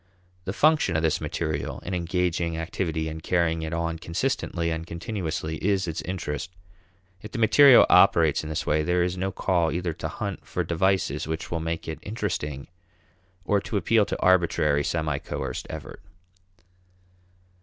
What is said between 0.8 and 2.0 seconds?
of this material in